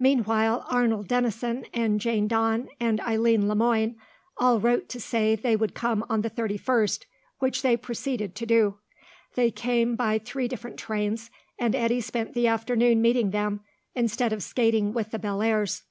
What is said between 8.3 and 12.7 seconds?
to do. They came by three different trains, and Eddy spent the